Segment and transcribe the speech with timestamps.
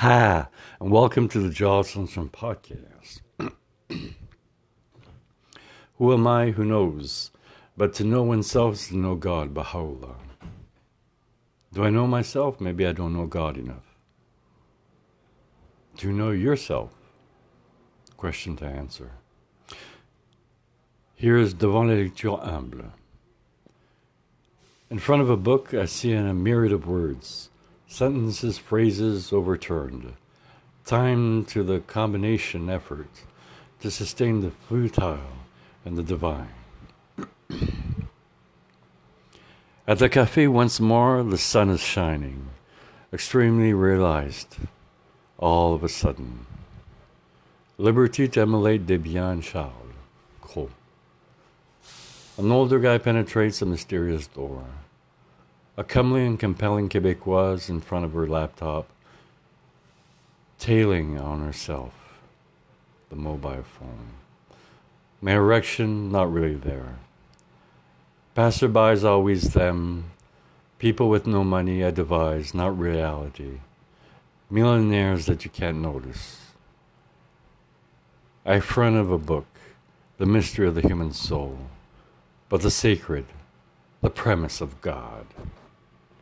[0.00, 0.46] Hi,
[0.78, 3.22] and welcome to the Sunshine Podcast.
[5.96, 6.50] who am I?
[6.50, 7.30] Who knows?
[7.78, 10.16] But to know oneself is to know God, Baha'u'llah.
[11.72, 12.60] Do I know myself?
[12.60, 13.96] Maybe I don't know God enough.
[15.96, 16.90] Do you know yourself?
[18.18, 19.12] Question to answer.
[21.14, 22.92] Here is Devant la lecture humble.
[24.90, 27.48] In front of a book, I see in a myriad of words
[27.86, 30.14] sentences, phrases overturned.
[30.84, 33.08] Time to the combination effort
[33.80, 35.18] to sustain the futile
[35.84, 36.48] and the divine.
[39.88, 42.48] At the cafe once more, the sun is shining,
[43.12, 44.56] extremely realized,
[45.38, 46.46] all of a sudden.
[47.78, 49.72] Liberty to emulate Debian Charles.
[50.40, 50.70] Cool.
[52.38, 54.64] An older guy penetrates a mysterious door.
[55.78, 58.88] A comely and compelling Quebecoise in front of her laptop,
[60.58, 61.92] tailing on herself,
[63.10, 64.14] the mobile phone.
[65.20, 66.96] My erection, not really there.
[68.34, 70.12] Passerbys always them.
[70.78, 73.60] People with no money, I devise, not reality.
[74.48, 76.52] Millionaires that you can't notice.
[78.46, 79.46] I front of a book,
[80.16, 81.58] The Mystery of the Human Soul,
[82.48, 83.26] but the sacred,
[84.00, 85.26] the premise of God.